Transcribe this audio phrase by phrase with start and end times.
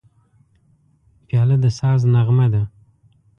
[1.27, 2.63] پیاله د ساز نغمه ده.